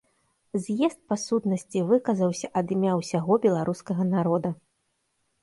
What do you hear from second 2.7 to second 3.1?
імя